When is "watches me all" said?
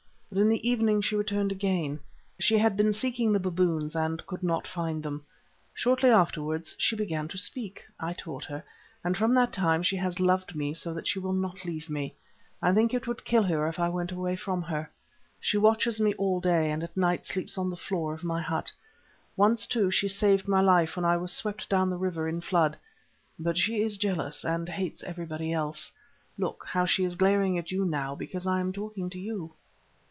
15.57-16.39